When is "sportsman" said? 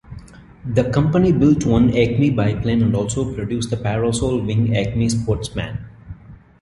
5.09-5.85